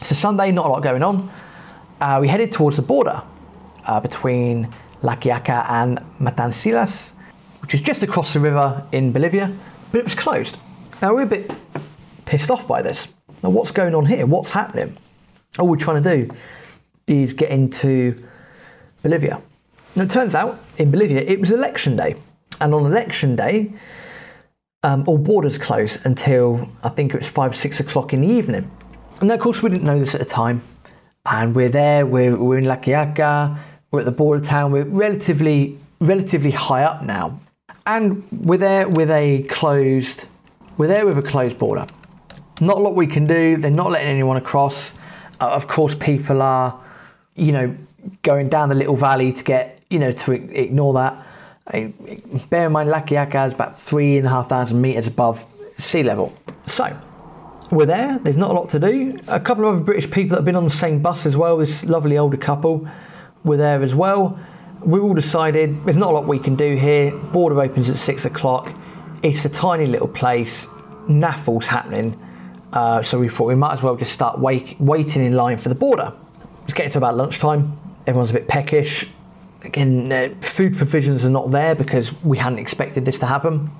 So 0.00 0.14
Sunday, 0.14 0.50
not 0.50 0.64
a 0.64 0.68
lot 0.70 0.82
going 0.82 1.02
on. 1.02 1.30
Uh, 2.00 2.18
we 2.22 2.28
headed 2.28 2.50
towards 2.50 2.76
the 2.76 2.82
border 2.82 3.22
uh, 3.86 4.00
between 4.00 4.68
Quiaca 5.02 5.66
and 5.68 5.98
Matansilas, 6.18 7.12
which 7.60 7.74
is 7.74 7.82
just 7.82 8.02
across 8.02 8.32
the 8.32 8.40
river 8.40 8.84
in 8.92 9.12
Bolivia, 9.12 9.54
but 9.90 9.98
it 9.98 10.04
was 10.04 10.14
closed. 10.14 10.56
Now 11.02 11.14
we're 11.14 11.22
a 11.22 11.26
bit 11.26 11.50
pissed 12.24 12.50
off 12.50 12.66
by 12.66 12.80
this. 12.80 13.08
Now, 13.42 13.50
what's 13.50 13.72
going 13.72 13.94
on 13.94 14.06
here? 14.06 14.24
What's 14.24 14.52
happening? 14.52 14.96
All 15.58 15.68
we're 15.68 15.76
trying 15.76 16.02
to 16.02 16.16
do 16.16 16.34
is 17.06 17.34
get 17.34 17.50
into 17.50 18.26
Bolivia. 19.02 19.42
Now, 19.94 20.04
it 20.04 20.10
turns 20.10 20.34
out 20.34 20.58
in 20.78 20.90
Bolivia 20.90 21.20
it 21.20 21.40
was 21.40 21.50
election 21.50 21.94
day, 21.96 22.16
and 22.58 22.72
on 22.72 22.86
election 22.86 23.36
day, 23.36 23.72
um, 24.82 25.04
all 25.06 25.18
borders 25.18 25.58
close 25.58 26.04
until 26.04 26.68
I 26.82 26.88
think 26.88 27.14
it 27.14 27.18
was 27.18 27.30
five, 27.30 27.54
six 27.54 27.80
o'clock 27.80 28.12
in 28.12 28.20
the 28.20 28.28
evening. 28.28 28.70
And 29.20 29.30
of 29.30 29.40
course, 29.40 29.62
we 29.62 29.70
didn't 29.70 29.84
know 29.84 29.98
this 29.98 30.14
at 30.14 30.20
the 30.20 30.26
time. 30.26 30.62
And 31.24 31.54
we're 31.54 31.68
there, 31.68 32.04
we're, 32.04 32.36
we're 32.36 32.58
in 32.58 32.64
La 32.64 32.76
Quiaca, 32.76 33.56
we're 33.92 34.00
at 34.00 34.04
the 34.04 34.10
border 34.12 34.44
town, 34.44 34.72
we're 34.72 34.84
relatively, 34.84 35.78
relatively 36.00 36.50
high 36.50 36.82
up 36.82 37.04
now. 37.04 37.38
And 37.86 38.24
we're 38.32 38.58
there 38.58 38.88
with 38.88 39.08
a 39.10 39.44
closed, 39.44 40.26
we're 40.76 40.88
there 40.88 41.06
with 41.06 41.18
a 41.18 41.22
closed 41.22 41.58
border. 41.58 41.86
Not 42.60 42.78
a 42.78 42.80
lot 42.80 42.96
we 42.96 43.06
can 43.06 43.26
do, 43.26 43.56
they're 43.56 43.70
not 43.70 43.92
letting 43.92 44.08
anyone 44.08 44.36
across. 44.36 44.94
Uh, 45.40 45.50
of 45.50 45.68
course, 45.68 45.94
people 45.94 46.42
are, 46.42 46.80
you 47.36 47.52
know, 47.52 47.76
going 48.22 48.48
down 48.48 48.68
the 48.68 48.74
little 48.74 48.96
valley 48.96 49.32
to 49.32 49.44
get, 49.44 49.80
you 49.90 50.00
know, 50.00 50.10
to 50.10 50.32
ignore 50.32 50.94
that. 50.94 51.24
Bear 51.70 52.66
in 52.66 52.72
mind, 52.72 52.90
La 52.90 53.00
Quiaca 53.02 53.46
is 53.46 53.54
about 53.54 53.80
three 53.80 54.18
and 54.18 54.26
a 54.26 54.30
half 54.30 54.48
thousand 54.48 54.80
meters 54.80 55.06
above 55.06 55.46
sea 55.78 56.02
level. 56.02 56.32
So, 56.66 56.98
we're 57.70 57.86
there. 57.86 58.18
There's 58.18 58.36
not 58.36 58.50
a 58.50 58.54
lot 58.54 58.68
to 58.70 58.78
do. 58.78 59.18
A 59.28 59.40
couple 59.40 59.64
of 59.66 59.76
other 59.76 59.84
British 59.84 60.10
people 60.10 60.30
that 60.30 60.38
have 60.38 60.44
been 60.44 60.56
on 60.56 60.64
the 60.64 60.70
same 60.70 61.00
bus 61.00 61.24
as 61.24 61.36
well. 61.36 61.56
This 61.56 61.84
lovely 61.84 62.18
older 62.18 62.36
couple 62.36 62.88
were 63.44 63.56
there 63.56 63.82
as 63.82 63.94
well. 63.94 64.38
We 64.80 64.98
all 64.98 65.14
decided 65.14 65.84
there's 65.84 65.96
not 65.96 66.10
a 66.10 66.12
lot 66.12 66.26
we 66.26 66.40
can 66.40 66.56
do 66.56 66.76
here. 66.76 67.16
Border 67.16 67.60
opens 67.60 67.88
at 67.88 67.96
six 67.96 68.24
o'clock. 68.24 68.76
It's 69.22 69.44
a 69.44 69.48
tiny 69.48 69.86
little 69.86 70.08
place. 70.08 70.66
Naffle's 71.08 71.68
happening. 71.68 72.18
Uh, 72.72 73.02
so 73.02 73.18
we 73.18 73.28
thought 73.28 73.44
we 73.44 73.54
might 73.54 73.74
as 73.74 73.82
well 73.82 73.96
just 73.96 74.12
start 74.12 74.40
wait, 74.40 74.80
waiting 74.80 75.24
in 75.24 75.34
line 75.34 75.58
for 75.58 75.68
the 75.68 75.74
border. 75.74 76.12
It's 76.64 76.74
getting 76.74 76.90
to 76.92 76.98
about 76.98 77.16
lunchtime. 77.16 77.78
Everyone's 78.06 78.30
a 78.30 78.34
bit 78.34 78.48
peckish. 78.48 79.08
Again, 79.64 80.10
uh, 80.10 80.34
food 80.40 80.76
provisions 80.76 81.24
are 81.24 81.30
not 81.30 81.50
there 81.50 81.74
because 81.74 82.12
we 82.22 82.38
hadn't 82.38 82.58
expected 82.58 83.04
this 83.04 83.18
to 83.20 83.26
happen. 83.26 83.70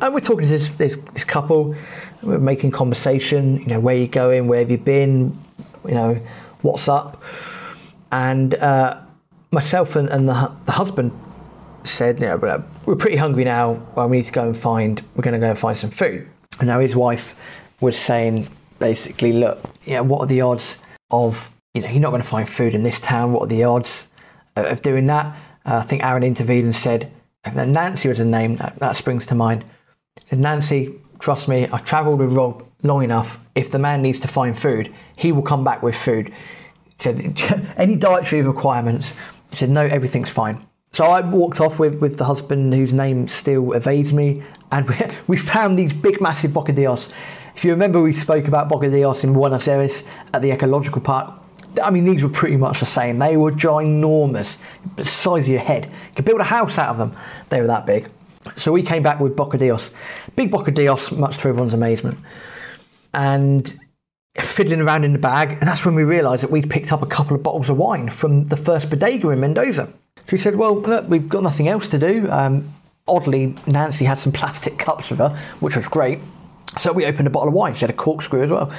And 0.00 0.14
we're 0.14 0.20
talking 0.20 0.46
to 0.46 0.52
this, 0.52 0.68
this, 0.74 0.96
this 1.12 1.24
couple, 1.24 1.74
we're 2.22 2.38
making 2.38 2.70
conversation, 2.70 3.58
you 3.58 3.66
know, 3.66 3.80
where 3.80 3.96
you 3.96 4.06
going, 4.06 4.46
where 4.46 4.60
have 4.60 4.70
you 4.70 4.78
been, 4.78 5.38
you 5.86 5.94
know, 5.94 6.14
what's 6.62 6.88
up. 6.88 7.22
And 8.10 8.54
uh, 8.54 9.00
myself 9.50 9.96
and, 9.96 10.08
and 10.08 10.28
the, 10.28 10.52
the, 10.64 10.72
husband 10.72 11.12
said, 11.84 12.20
you 12.20 12.26
know, 12.26 12.64
we're 12.86 12.96
pretty 12.96 13.16
hungry 13.16 13.44
now, 13.44 13.84
well, 13.94 14.08
we 14.08 14.18
need 14.18 14.26
to 14.26 14.32
go 14.32 14.46
and 14.46 14.56
find, 14.56 15.02
we're 15.14 15.22
going 15.22 15.34
to 15.34 15.40
go 15.40 15.50
and 15.50 15.58
find 15.58 15.76
some 15.76 15.90
food. 15.90 16.28
And 16.58 16.68
now 16.68 16.80
his 16.80 16.94
wife 16.94 17.34
was 17.80 17.96
saying, 17.96 18.48
basically, 18.78 19.32
look, 19.32 19.60
you 19.84 19.94
know, 19.94 20.02
what 20.04 20.20
are 20.20 20.26
the 20.26 20.40
odds 20.40 20.78
of, 21.10 21.52
you 21.74 21.82
know, 21.82 21.88
you're 21.88 22.00
not 22.00 22.10
going 22.10 22.22
to 22.22 22.28
find 22.28 22.48
food 22.48 22.74
in 22.74 22.82
this 22.82 23.00
town, 23.00 23.32
what 23.32 23.42
are 23.42 23.48
the 23.48 23.64
odds 23.64 24.08
of 24.56 24.82
doing 24.82 25.06
that? 25.06 25.36
Uh, 25.64 25.76
I 25.76 25.82
think 25.82 26.02
Aaron 26.02 26.22
intervened 26.22 26.64
and 26.66 26.76
said, 26.76 27.10
Nancy 27.54 28.08
was 28.08 28.20
a 28.20 28.24
name 28.24 28.56
that, 28.56 28.78
that 28.78 28.96
springs 28.96 29.26
to 29.26 29.34
mind. 29.34 29.64
Said, 30.28 30.38
Nancy, 30.38 30.94
trust 31.18 31.48
me, 31.48 31.66
I've 31.68 31.84
travelled 31.84 32.18
with 32.18 32.32
Rob 32.32 32.66
long 32.82 33.02
enough. 33.02 33.40
If 33.54 33.70
the 33.70 33.78
man 33.78 34.02
needs 34.02 34.20
to 34.20 34.28
find 34.28 34.58
food, 34.58 34.92
he 35.16 35.32
will 35.32 35.42
come 35.42 35.64
back 35.64 35.82
with 35.82 35.96
food. 35.96 36.32
Said, 36.98 37.40
any 37.76 37.96
dietary 37.96 38.42
requirements? 38.42 39.14
He 39.50 39.56
said, 39.56 39.70
no, 39.70 39.86
everything's 39.86 40.30
fine. 40.30 40.66
So 40.92 41.06
I 41.06 41.20
walked 41.20 41.60
off 41.60 41.78
with, 41.78 42.00
with 42.00 42.18
the 42.18 42.24
husband 42.26 42.74
whose 42.74 42.92
name 42.92 43.26
still 43.26 43.72
evades 43.72 44.12
me, 44.12 44.42
and 44.70 44.88
we, 44.88 44.96
we 45.26 45.36
found 45.36 45.78
these 45.78 45.92
big, 45.92 46.20
massive 46.20 46.50
bocadillos. 46.50 47.10
If 47.56 47.64
you 47.64 47.70
remember, 47.70 48.02
we 48.02 48.14
spoke 48.14 48.46
about 48.46 48.68
bocadillos 48.68 49.24
in 49.24 49.32
Buenos 49.32 49.68
Aires 49.68 50.04
at 50.32 50.42
the 50.42 50.50
ecological 50.50 51.00
park. 51.00 51.32
I 51.82 51.90
mean, 51.90 52.04
these 52.04 52.22
were 52.22 52.28
pretty 52.28 52.56
much 52.56 52.80
the 52.80 52.86
same. 52.86 53.18
They 53.18 53.36
were 53.36 53.52
ginormous, 53.52 54.58
the 54.96 55.04
size 55.04 55.44
of 55.44 55.52
your 55.52 55.60
head. 55.60 55.86
You 55.86 56.14
could 56.16 56.24
build 56.24 56.40
a 56.40 56.44
house 56.44 56.78
out 56.78 56.88
of 56.88 56.98
them. 56.98 57.16
They 57.50 57.60
were 57.60 57.66
that 57.68 57.86
big. 57.86 58.10
So 58.56 58.72
we 58.72 58.82
came 58.82 59.02
back 59.02 59.20
with 59.20 59.36
bocadillos, 59.36 59.92
big 60.34 60.50
bocadillos, 60.50 61.16
much 61.16 61.38
to 61.38 61.48
everyone's 61.48 61.74
amazement, 61.74 62.18
and 63.14 63.78
fiddling 64.40 64.80
around 64.80 65.04
in 65.04 65.12
the 65.12 65.18
bag. 65.18 65.52
And 65.52 65.62
that's 65.62 65.84
when 65.84 65.94
we 65.94 66.02
realised 66.02 66.42
that 66.42 66.50
we'd 66.50 66.68
picked 66.68 66.92
up 66.92 67.02
a 67.02 67.06
couple 67.06 67.36
of 67.36 67.42
bottles 67.42 67.68
of 67.68 67.76
wine 67.76 68.08
from 68.10 68.48
the 68.48 68.56
first 68.56 68.90
bodega 68.90 69.28
in 69.30 69.40
Mendoza. 69.40 69.86
So 70.16 70.32
we 70.32 70.38
said, 70.38 70.56
"Well, 70.56 70.80
look, 70.80 71.08
we've 71.08 71.28
got 71.28 71.42
nothing 71.42 71.68
else 71.68 71.88
to 71.88 71.98
do." 71.98 72.28
Um, 72.30 72.68
oddly, 73.06 73.54
Nancy 73.66 74.04
had 74.04 74.18
some 74.18 74.32
plastic 74.32 74.78
cups 74.78 75.10
with 75.10 75.18
her, 75.18 75.30
which 75.60 75.76
was 75.76 75.86
great. 75.86 76.18
So 76.78 76.92
we 76.92 77.04
opened 77.04 77.26
a 77.26 77.30
bottle 77.30 77.48
of 77.48 77.54
wine. 77.54 77.74
She 77.74 77.80
had 77.80 77.90
a 77.90 77.94
corkscrew 77.94 78.44
as 78.44 78.50
well. 78.50 78.72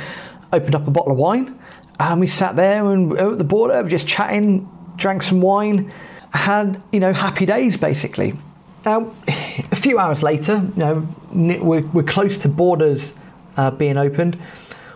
Opened 0.51 0.75
up 0.75 0.87
a 0.87 0.91
bottle 0.91 1.11
of 1.11 1.17
wine, 1.17 1.59
and 1.99 2.19
we 2.19 2.27
sat 2.27 2.55
there 2.55 2.89
and 2.91 3.17
at 3.17 3.37
the 3.37 3.43
border, 3.43 3.81
just 3.87 4.07
chatting, 4.07 4.69
drank 4.97 5.23
some 5.23 5.41
wine, 5.41 5.91
had 6.31 6.81
you 6.91 6.99
know 6.99 7.13
happy 7.13 7.45
days 7.45 7.77
basically. 7.77 8.37
Now, 8.85 9.13
a 9.27 9.75
few 9.75 9.99
hours 9.99 10.23
later, 10.23 10.63
you 10.75 10.83
know, 10.83 11.07
we're, 11.31 11.85
we're 11.87 12.03
close 12.03 12.37
to 12.39 12.49
borders 12.49 13.13
uh, 13.57 13.71
being 13.71 13.97
opened. 13.97 14.39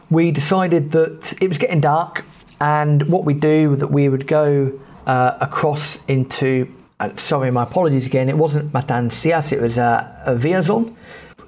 We 0.10 0.32
decided 0.32 0.92
that 0.92 1.34
it 1.42 1.48
was 1.48 1.58
getting 1.58 1.82
dark, 1.82 2.26
and 2.60 3.10
what 3.10 3.26
we 3.26 3.34
do 3.34 3.76
that 3.76 3.92
we 3.92 4.10
would 4.10 4.28
go 4.28 4.80
uh, 5.06 5.38
across 5.42 6.00
into. 6.08 6.74
Uh, 7.00 7.16
sorry, 7.16 7.52
my 7.52 7.64
apologies 7.64 8.08
again. 8.08 8.28
It 8.28 8.38
wasn't 8.38 8.74
Matanzas, 8.74 9.52
it 9.52 9.62
was 9.62 9.78
uh, 9.78 10.36
Villazon, 10.40 10.96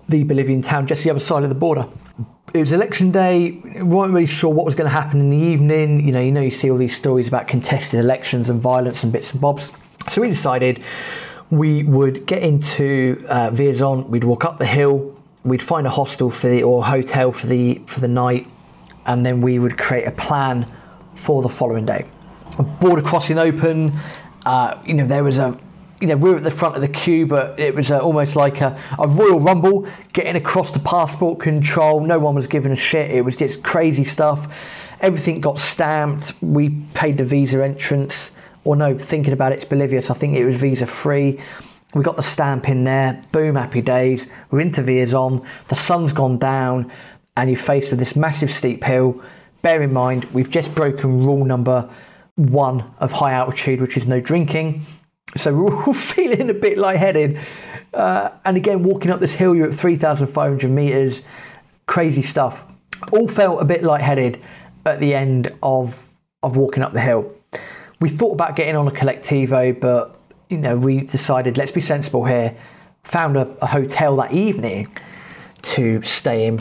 the 0.10 0.24
Bolivian 0.24 0.62
town 0.62 0.88
just 0.88 1.04
the 1.04 1.10
other 1.10 1.20
side 1.20 1.44
of 1.44 1.50
the 1.50 1.56
border. 1.56 1.86
It 2.54 2.60
was 2.60 2.72
election 2.72 3.12
day. 3.12 3.52
We 3.76 3.84
weren't 3.84 4.12
really 4.12 4.26
sure 4.26 4.52
what 4.52 4.66
was 4.66 4.74
going 4.74 4.90
to 4.90 4.94
happen 4.96 5.20
in 5.20 5.30
the 5.30 5.38
evening. 5.38 6.06
You 6.06 6.12
know, 6.12 6.20
you 6.20 6.32
know, 6.32 6.42
you 6.42 6.52
see 6.52 6.72
all 6.72 6.78
these 6.78 6.96
stories 6.96 7.28
about 7.28 7.48
contested 7.48 8.00
elections 8.00 8.50
and 8.50 8.60
violence 8.60 9.04
and 9.04 9.14
bits 9.14 9.32
and 9.32 9.40
bobs. 9.40 9.72
So 10.08 10.22
we 10.22 10.28
decided 10.30 10.84
we 11.52 11.84
would 11.84 12.26
get 12.26 12.42
into 12.42 13.24
uh, 13.30 13.52
Villazon, 13.52 14.10
we'd 14.10 14.24
walk 14.24 14.46
up 14.46 14.58
the 14.58 14.66
hill, 14.66 15.16
we'd 15.44 15.62
find 15.62 15.86
a 15.86 15.90
hostel 15.92 16.30
for 16.30 16.48
the 16.50 16.64
or 16.64 16.86
hotel 16.86 17.32
for 17.32 17.48
the 17.48 17.82
for 17.86 18.00
the 18.00 18.08
night, 18.08 18.48
and 19.06 19.26
then 19.26 19.42
we 19.42 19.60
would 19.60 19.78
create 19.78 20.08
a 20.08 20.12
plan 20.12 20.66
for 21.16 21.42
the 21.42 21.50
following 21.50 21.86
day. 21.86 22.08
A 22.58 22.64
border 22.64 23.02
crossing 23.02 23.38
open, 23.38 23.94
uh, 24.46 24.82
you 24.86 24.96
know, 24.96 25.06
there 25.06 25.24
was 25.24 25.38
a 25.38 25.60
you 26.02 26.08
know, 26.08 26.16
we 26.16 26.30
were 26.30 26.38
at 26.38 26.44
the 26.44 26.52
front 26.52 26.76
of 26.76 26.82
the 26.82 26.88
queue, 26.88 27.26
but 27.26 27.60
it 27.60 27.76
was 27.76 27.92
a, 27.92 28.00
almost 28.00 28.36
like 28.36 28.62
a, 28.62 28.80
a, 28.98 29.08
Royal 29.08 29.40
Rumble 29.40 29.88
getting 30.14 30.36
across 30.36 30.72
the 30.72 30.80
passport 30.80 31.40
control. 31.40 32.00
No 32.00 32.20
one 32.20 32.36
was 32.36 32.48
giving 32.48 32.72
a 32.72 32.78
shit. 32.78 33.12
It 33.12 33.22
was 33.22 33.36
just 33.36 33.64
crazy 33.64 34.06
stuff. 34.06 34.96
Everything 35.02 35.42
got 35.42 35.60
stamped. 35.60 36.34
We 36.42 36.70
paid 36.94 37.18
the 37.18 37.26
visa 37.26 37.64
entrance 37.64 38.32
or 38.64 38.76
no, 38.76 38.98
thinking 38.98 39.34
about 39.34 39.52
it, 39.52 39.56
it's 39.56 39.66
Bolivia, 39.66 40.02
so 40.02 40.14
I 40.14 40.18
think 40.18 40.36
it 40.36 40.46
was 40.46 40.58
visa 40.58 40.86
free. 40.86 41.40
We 41.94 42.04
got 42.04 42.18
the 42.18 42.24
stamp 42.24 42.70
in 42.70 42.84
there, 42.84 43.22
boom, 43.32 43.56
happy 43.56 43.82
days. 43.82 44.28
We're 44.52 44.60
into 44.60 44.82
Villazon, 44.82 45.46
the 45.70 45.76
sun's 45.76 46.14
gone 46.14 46.38
down, 46.38 46.92
and 47.36 47.50
you're 47.50 47.58
faced 47.58 47.90
with 47.90 48.00
this 48.00 48.16
massive 48.16 48.52
steep 48.52 48.84
hill. 48.84 49.24
Bear 49.62 49.82
in 49.82 49.94
mind, 49.94 50.26
we've 50.26 50.52
just 50.52 50.76
broken 50.76 51.26
rule 51.26 51.46
number 51.46 51.90
one 52.36 52.94
of 53.00 53.14
high 53.14 53.34
altitude, 53.34 53.82
which 53.82 53.98
is 53.98 54.08
no 54.08 54.20
drinking. 54.20 54.86
So 55.36 55.54
we're 55.54 55.84
all 55.86 55.94
feeling 55.94 56.50
a 56.50 56.54
bit 56.54 56.78
lightheaded. 56.78 57.40
Uh, 57.94 58.32
and 58.46 58.58
again, 58.58 58.84
walking 58.84 59.12
up 59.12 59.20
this 59.20 59.36
hill, 59.36 59.56
you're 59.56 59.70
at 59.70 59.76
3,500 59.76 60.70
meters, 60.70 61.24
crazy 61.86 62.22
stuff. 62.22 62.66
All 63.12 63.28
felt 63.28 63.62
a 63.62 63.66
bit 63.66 63.84
lightheaded 63.84 64.42
at 64.86 65.00
the 65.00 65.14
end 65.14 65.54
of, 65.64 66.14
of 66.44 66.56
walking 66.56 66.84
up 66.84 66.94
the 66.94 67.02
hill 67.02 67.34
we 68.00 68.10
thought 68.10 68.34
about 68.34 68.56
getting 68.56 68.76
on 68.76 68.88
a 68.88 68.92
collectivo, 68.92 69.80
but 69.80 70.16
you 70.50 70.58
know, 70.58 70.78
we 70.78 71.02
decided 71.02 71.58
let's 71.58 71.72
be 71.72 71.82
sensible 71.82 72.26
here. 72.26 72.56
Found 73.04 73.38
a, 73.38 73.48
a 73.62 73.68
hotel 73.68 74.16
that 74.18 74.32
evening 74.32 74.88
to 75.62 76.02
stay 76.04 76.48
in, 76.48 76.60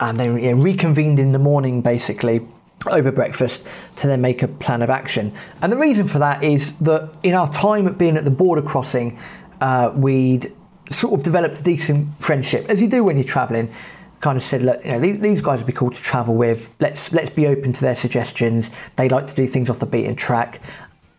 and 0.00 0.18
then 0.18 0.38
you 0.38 0.54
know, 0.54 0.62
reconvened 0.62 1.18
in 1.18 1.32
the 1.32 1.38
morning, 1.38 1.82
basically 1.82 2.46
over 2.88 3.12
breakfast, 3.12 3.66
to 3.96 4.06
then 4.06 4.20
make 4.20 4.42
a 4.42 4.48
plan 4.48 4.82
of 4.82 4.90
action. 4.90 5.32
And 5.62 5.72
the 5.72 5.76
reason 5.76 6.06
for 6.06 6.18
that 6.18 6.42
is 6.42 6.76
that 6.78 7.10
in 7.22 7.34
our 7.34 7.50
time 7.50 7.92
being 7.94 8.16
at 8.16 8.24
the 8.24 8.30
border 8.30 8.62
crossing, 8.62 9.18
uh, 9.60 9.92
we'd 9.94 10.52
sort 10.90 11.14
of 11.14 11.22
developed 11.22 11.60
a 11.60 11.62
decent 11.62 12.08
friendship, 12.22 12.66
as 12.68 12.80
you 12.80 12.88
do 12.88 13.02
when 13.02 13.16
you're 13.16 13.24
travelling 13.24 13.72
kind 14.20 14.36
of 14.36 14.42
said, 14.42 14.62
look, 14.62 14.82
you 14.84 14.92
know, 14.92 15.00
these, 15.00 15.20
these, 15.20 15.40
guys 15.40 15.58
would 15.58 15.66
be 15.66 15.72
cool 15.72 15.90
to 15.90 16.02
travel 16.02 16.34
with. 16.34 16.74
Let's 16.80 17.12
let's 17.12 17.30
be 17.30 17.46
open 17.46 17.72
to 17.72 17.80
their 17.80 17.96
suggestions. 17.96 18.70
They 18.96 19.08
like 19.08 19.26
to 19.26 19.34
do 19.34 19.46
things 19.46 19.68
off 19.68 19.78
the 19.78 19.86
beaten 19.86 20.16
track. 20.16 20.60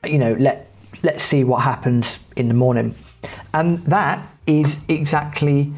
You 0.03 0.17
know, 0.17 0.33
let 0.33 0.69
let's 1.03 1.23
see 1.23 1.43
what 1.43 1.63
happens 1.63 2.19
in 2.35 2.47
the 2.47 2.53
morning. 2.53 2.95
And 3.53 3.79
that 3.85 4.27
is 4.45 4.79
exactly 4.87 5.73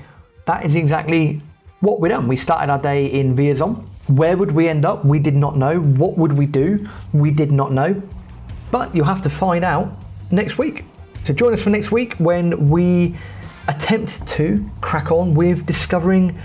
that 0.46 0.66
is 0.66 0.76
exactly 0.76 1.42
what 1.82 2.00
we 2.00 2.10
done. 2.10 2.28
We 2.28 2.36
started 2.36 2.72
our 2.72 2.80
day 2.80 3.06
in 3.06 3.36
Villazon. 3.36 3.89
Where 4.10 4.36
would 4.36 4.52
we 4.54 4.68
end 4.68 4.86
up? 4.86 5.06
We 5.06 5.20
did 5.20 5.36
not 5.36 5.56
know. 5.56 5.80
What 5.80 6.18
would 6.18 6.36
we 6.36 6.48
do? 6.48 6.88
We 7.14 7.30
did 7.30 7.52
not 7.52 7.72
know. 7.72 8.02
But 8.72 8.96
you'll 8.96 9.06
have 9.06 9.22
to 9.22 9.30
find 9.30 9.64
out 9.64 9.96
next 10.32 10.58
week. 10.58 10.86
So 11.26 11.34
join 11.34 11.54
us 11.54 11.62
for 11.64 11.70
next 11.70 11.92
week 11.92 12.16
when 12.16 12.72
we 12.72 13.16
attempt 13.68 14.26
to 14.30 14.68
crack 14.82 15.12
on 15.12 15.36
with 15.36 15.68
discovering 15.68 16.40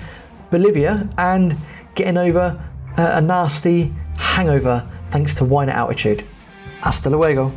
Bolivia 0.51 1.09
and 1.17 1.57
getting 1.95 2.19
over 2.19 2.63
uh, 2.99 3.13
a 3.15 3.21
nasty 3.23 3.95
hangover 4.19 4.87
thanks 5.11 5.35
to 5.37 5.45
wine 5.47 5.71
at 5.71 5.77
altitude. 5.77 6.23
Hasta 6.83 7.09
luego. 7.09 7.51